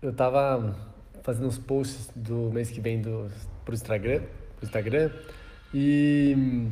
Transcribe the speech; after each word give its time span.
eu 0.00 0.12
tava 0.12 0.76
fazendo 1.22 1.46
uns 1.46 1.58
posts 1.58 2.10
do 2.14 2.50
mês 2.52 2.70
que 2.70 2.80
vem 2.80 3.02
do, 3.02 3.28
pro 3.64 3.74
Instagram, 3.74 4.22
pro 4.56 4.64
Instagram 4.64 5.10
e 5.74 6.68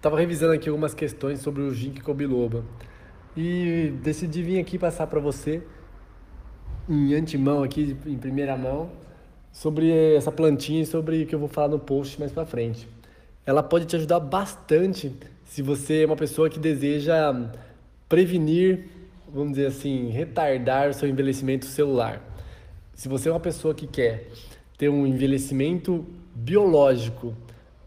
tava 0.00 0.18
revisando 0.18 0.52
aqui 0.52 0.68
algumas 0.68 0.94
questões 0.94 1.40
sobre 1.40 1.62
o 1.62 1.74
ginkgo 1.74 2.14
biloba 2.14 2.64
e 3.36 3.92
decidi 4.02 4.42
vir 4.42 4.60
aqui 4.60 4.78
passar 4.78 5.08
para 5.08 5.20
você 5.20 5.62
em 6.88 7.14
antemão 7.14 7.64
aqui, 7.64 7.96
em 8.06 8.16
primeira 8.16 8.56
mão, 8.56 8.90
sobre 9.52 9.90
essa 10.14 10.30
plantinha 10.30 10.82
e 10.82 10.86
sobre 10.86 11.24
o 11.24 11.26
que 11.26 11.34
eu 11.34 11.38
vou 11.38 11.48
falar 11.48 11.68
no 11.68 11.80
post 11.80 12.18
mais 12.20 12.30
para 12.30 12.46
frente. 12.46 12.88
Ela 13.44 13.62
pode 13.62 13.86
te 13.86 13.96
ajudar 13.96 14.20
bastante 14.20 15.12
se 15.44 15.62
você 15.62 16.02
é 16.02 16.06
uma 16.06 16.16
pessoa 16.16 16.48
que 16.48 16.58
deseja 16.58 17.50
prevenir, 18.08 18.88
vamos 19.32 19.52
dizer 19.52 19.66
assim, 19.66 20.08
retardar 20.10 20.88
o 20.90 20.94
seu 20.94 21.08
envelhecimento 21.08 21.66
celular. 21.66 22.22
Se 22.94 23.08
você 23.08 23.28
é 23.28 23.32
uma 23.32 23.40
pessoa 23.40 23.74
que 23.74 23.86
quer 23.86 24.28
ter 24.78 24.88
um 24.88 25.06
envelhecimento 25.06 26.04
biológico 26.34 27.34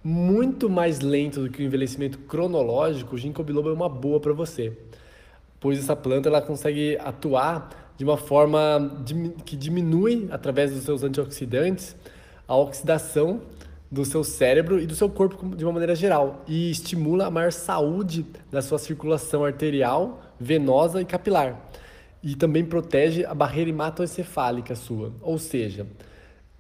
muito 0.04 0.70
mais 0.70 1.00
lento 1.00 1.42
do 1.42 1.50
que 1.50 1.62
o 1.62 1.66
envelhecimento 1.66 2.20
cronológico, 2.20 3.16
o 3.16 3.18
ginkgo 3.18 3.44
biloba 3.44 3.70
é 3.70 3.74
uma 3.74 3.90
boa 3.90 4.20
para 4.20 4.34
você, 4.34 4.74
pois 5.60 5.78
essa 5.78 5.96
planta 5.96 6.30
ela 6.30 6.42
consegue 6.42 6.98
atuar 7.00 7.94
de 7.98 8.04
uma 8.04 8.18
forma 8.18 9.04
que 9.46 9.58
diminui 9.58 10.28
através 10.32 10.72
dos 10.72 10.84
seus 10.84 11.04
antioxidantes 11.04 11.96
a 12.48 12.56
oxidação 12.56 13.42
do 13.92 14.06
seu 14.06 14.24
cérebro 14.24 14.80
e 14.80 14.86
do 14.86 14.94
seu 14.94 15.10
corpo 15.10 15.56
de 15.56 15.64
uma 15.64 15.74
maneira 15.74 15.96
geral 15.96 16.44
e 16.48 16.70
estimula 16.70 17.26
a 17.26 17.32
maior 17.32 17.52
saúde 17.52 18.26
da 18.52 18.62
sua 18.62 18.78
circulação 18.78 19.44
arterial, 19.44 20.22
venosa 20.40 21.02
e 21.02 21.06
capilar. 21.06 21.60
E 22.22 22.36
também 22.36 22.64
protege 22.64 23.26
a 23.26 23.34
barreira 23.34 23.70
hematoencefálica 23.70 24.76
sua, 24.76 25.14
ou 25.22 25.40
seja, 25.40 25.88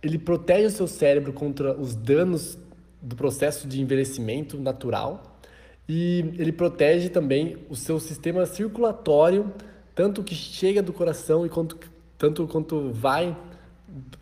ele 0.01 0.17
protege 0.17 0.67
o 0.67 0.71
seu 0.71 0.87
cérebro 0.87 1.33
contra 1.33 1.77
os 1.77 1.93
danos 1.93 2.57
do 3.01 3.15
processo 3.15 3.67
de 3.67 3.81
envelhecimento 3.81 4.57
natural 4.57 5.39
e 5.87 6.33
ele 6.37 6.51
protege 6.51 7.09
também 7.09 7.57
o 7.69 7.75
seu 7.75 7.99
sistema 7.99 8.45
circulatório, 8.45 9.51
tanto 9.93 10.23
que 10.23 10.35
chega 10.35 10.81
do 10.81 10.93
coração 10.93 11.45
e 11.45 11.49
quanto, 11.49 11.77
tanto 12.17 12.47
quanto 12.47 12.91
vai, 12.91 13.35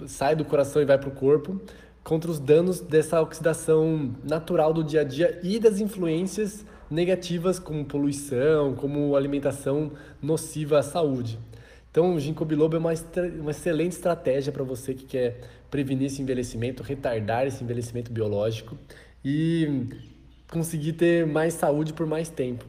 sai 0.08 0.36
do 0.36 0.46
coração 0.46 0.81
e 0.81 0.86
vai 0.86 0.98
para 0.98 1.09
o 1.09 1.12
corpo, 1.12 1.62
contra 2.08 2.31
os 2.31 2.39
danos 2.39 2.80
dessa 2.80 3.22
oxidação 3.22 4.16
natural 4.23 4.72
do 4.72 4.81
dia 4.81 5.02
a 5.02 5.03
dia 5.03 5.41
e 5.44 5.59
das 5.59 5.81
influências 5.81 6.66
negativas 6.89 7.59
como 7.59 7.83
poluição, 7.83 8.73
como 8.75 9.13
alimentação 9.13 9.91
nociva 10.22 10.80
à 10.80 10.81
saúde. 10.81 11.38
Então, 11.91 12.16
o 12.16 12.19
ginkgo 12.19 12.45
biloba 12.45 12.78
é 12.78 12.80
uma, 12.80 12.94
uma 13.41 13.52
excelente 13.52 13.91
estratégia 13.91 14.53
para 14.53 14.63
você 14.63 14.94
que 14.94 15.03
quer 15.03 15.41
prevenir 15.69 16.08
esse 16.08 16.22
envelhecimento, 16.22 16.81
retardar 16.81 17.45
esse 17.45 17.61
envelhecimento 17.61 18.09
biológico 18.09 18.78
e 19.25 19.89
conseguir 20.50 20.94
ter 20.94 21.28
mais 21.28 21.55
saúde 21.55 21.91
por 21.91 22.08
mais 22.08 22.30
tempo. 22.30 22.63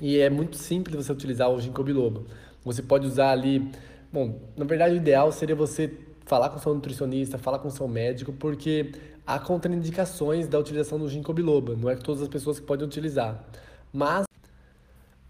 E 0.00 0.18
é 0.18 0.28
muito 0.28 0.56
simples 0.56 0.96
você 0.96 1.12
utilizar 1.12 1.48
o 1.48 1.60
ginkgo 1.60 1.84
biloba. 1.84 2.24
Você 2.64 2.82
pode 2.82 3.06
usar 3.06 3.30
ali, 3.30 3.70
bom, 4.12 4.40
na 4.56 4.64
verdade 4.64 4.94
o 4.94 4.96
ideal 4.96 5.30
seria 5.30 5.54
você 5.54 6.07
falar 6.28 6.50
com 6.50 6.58
seu 6.58 6.74
nutricionista, 6.74 7.38
falar 7.38 7.58
com 7.58 7.70
seu 7.70 7.88
médico, 7.88 8.32
porque 8.34 8.92
há 9.26 9.38
contraindicações 9.38 10.46
da 10.46 10.58
utilização 10.58 10.98
do 10.98 11.08
ginkgo 11.08 11.32
biloba, 11.32 11.74
não 11.74 11.88
é 11.88 11.96
todas 11.96 12.20
as 12.20 12.28
pessoas 12.28 12.60
que 12.60 12.66
podem 12.66 12.86
utilizar. 12.86 13.42
Mas, 13.90 14.26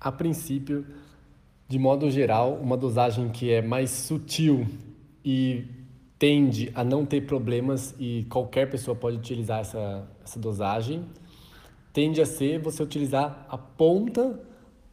a 0.01 0.11
princípio, 0.11 0.85
de 1.69 1.79
modo 1.79 2.11
geral, 2.11 2.55
uma 2.55 2.77
dosagem 2.77 3.29
que 3.29 3.53
é 3.53 3.63
mais 3.63 3.91
sutil 3.91 4.67
e 5.25 5.65
tende 6.19 6.73
a 6.75 6.83
não 6.83 7.07
ter 7.07 7.21
problemas 7.27 7.95
e 7.97 8.27
qualquer 8.29 8.69
pessoa 8.69 8.97
pode 8.97 9.17
utilizar 9.17 9.61
essa, 9.61 10.05
essa 10.25 10.41
dosagem, 10.41 11.05
tende 11.93 12.21
a 12.21 12.27
ser 12.27 12.59
você 12.59 12.83
utilizar 12.83 13.47
a 13.49 13.57
ponta 13.57 14.41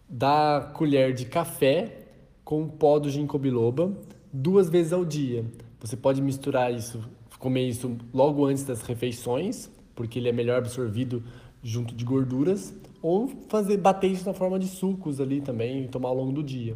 da 0.08 0.70
colher 0.76 1.14
de 1.16 1.26
café 1.26 2.06
com 2.44 2.62
o 2.62 2.68
pó 2.68 3.00
do 3.00 3.10
ginkgo 3.10 3.40
biloba 3.40 3.92
duas 4.32 4.70
vezes 4.70 4.94
ao 4.94 5.04
dia. 5.04 5.44
Você 5.80 5.96
pode 5.96 6.22
misturar 6.22 6.74
isso, 6.74 7.02
comer 7.38 7.68
isso 7.68 7.98
logo 8.14 8.46
antes 8.46 8.64
das 8.64 8.82
refeições, 8.82 9.70
porque 9.94 10.20
ele 10.20 10.30
é 10.30 10.32
melhor 10.32 10.58
absorvido 10.58 11.24
junto 11.62 11.96
de 11.96 12.06
gorduras, 12.06 12.74
ou 13.02 13.28
fazer 13.50 13.78
bater 13.78 14.12
isso 14.12 14.26
na 14.26 14.34
forma 14.34 14.58
de 14.60 14.68
sucos 14.68 15.20
ali 15.20 15.42
também 15.42 15.86
e 15.86 15.88
tomar 15.88 16.10
ao 16.10 16.16
longo 16.16 16.32
do 16.32 16.44
dia. 16.44 16.76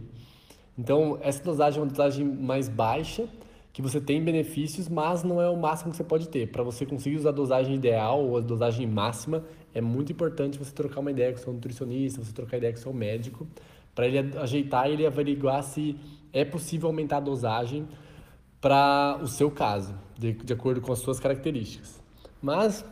Então, 0.78 1.18
essa 1.22 1.44
dosagem 1.44 1.80
é 1.80 1.84
uma 1.84 1.90
dosagem 1.90 2.26
mais 2.26 2.70
baixa, 2.70 3.28
que 3.72 3.82
você 3.82 4.02
tem 4.02 4.24
benefícios, 4.24 4.90
mas 4.90 5.24
não 5.24 5.42
é 5.42 5.50
o 5.50 5.56
máximo 5.56 5.92
que 5.92 5.98
você 5.98 6.04
pode 6.04 6.28
ter. 6.28 6.48
Para 6.48 6.64
você 6.64 6.86
conseguir 6.86 7.18
usar 7.18 7.30
a 7.30 7.34
dosagem 7.34 7.76
ideal 7.76 8.24
ou 8.24 8.38
a 8.38 8.42
dosagem 8.42 8.88
máxima, 8.88 9.44
é 9.74 9.82
muito 9.82 10.12
importante 10.12 10.58
você 10.58 10.72
trocar 10.72 11.00
uma 11.02 11.12
ideia 11.12 11.32
com 11.32 11.38
seu 11.38 11.54
nutricionista, 11.54 12.24
você 12.24 12.32
trocar 12.32 12.58
ideia 12.58 12.74
com 12.74 12.80
seu 12.80 12.94
médico, 12.94 13.48
para 13.94 14.08
ele 14.08 14.38
ajeitar 14.38 14.90
e 14.90 14.94
ele 14.94 15.06
averiguar 15.06 15.64
se 15.64 15.96
é 16.32 16.44
possível 16.44 16.88
aumentar 16.88 17.18
a 17.18 17.22
dosagem 17.22 17.88
para 18.62 19.18
o 19.22 19.28
seu 19.28 19.50
caso, 19.50 19.94
de, 20.18 20.34
de 20.34 20.54
acordo 20.54 20.82
com 20.82 20.92
as 20.92 21.00
suas 21.00 21.20
características. 21.20 22.02
Mas, 22.42 22.86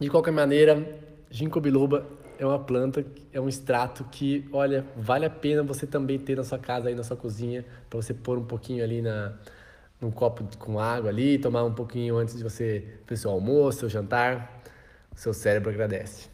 de 0.00 0.08
qualquer 0.08 0.32
maneira, 0.32 1.00
ginkgo 1.30 1.60
biloba 1.60 2.06
é 2.38 2.44
uma 2.46 2.58
planta, 2.58 3.04
é 3.32 3.40
um 3.40 3.48
extrato 3.48 4.04
que, 4.04 4.48
olha, 4.52 4.84
vale 4.96 5.24
a 5.24 5.30
pena 5.30 5.62
você 5.62 5.86
também 5.86 6.18
ter 6.18 6.36
na 6.36 6.44
sua 6.44 6.58
casa, 6.58 6.88
aí 6.88 6.94
na 6.94 7.04
sua 7.04 7.16
cozinha, 7.16 7.64
para 7.88 8.00
você 8.00 8.12
pôr 8.12 8.38
um 8.38 8.44
pouquinho 8.44 8.82
ali 8.82 9.00
na 9.00 9.34
num 10.00 10.10
copo 10.10 10.44
com 10.58 10.78
água 10.78 11.08
ali, 11.08 11.38
tomar 11.38 11.64
um 11.64 11.72
pouquinho 11.72 12.16
antes 12.18 12.36
de 12.36 12.42
você 12.42 12.84
fazer 13.06 13.22
seu 13.22 13.30
almoço, 13.30 13.80
seu 13.80 13.88
jantar. 13.88 14.62
O 15.14 15.18
seu 15.18 15.32
cérebro 15.32 15.70
agradece. 15.70 16.28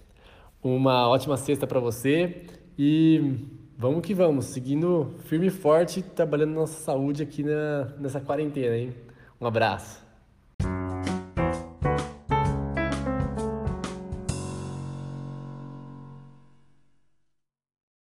Uma 0.63 1.09
ótima 1.09 1.37
sexta 1.37 1.67
para 1.67 1.79
você 1.79 2.47
e 2.79 3.37
Vamos 3.81 4.03
que 4.03 4.13
vamos, 4.13 4.45
seguindo 4.45 5.15
firme 5.21 5.47
e 5.47 5.51
forte, 5.51 6.03
trabalhando 6.03 6.53
nossa 6.53 6.79
saúde 6.83 7.23
aqui 7.23 7.43
na, 7.43 7.87
nessa 7.99 8.21
quarentena, 8.21 8.77
hein? 8.77 8.95
Um 9.41 9.47
abraço. 9.47 10.10